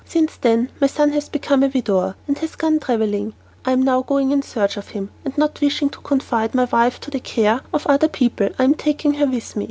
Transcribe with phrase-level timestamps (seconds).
[0.03, 3.35] Since then my son has become a widower and has gone travelling.
[3.63, 6.99] I am now going in search of him, and not wishing to confide my wife
[7.01, 9.59] to the care of other people, I am taking her with me.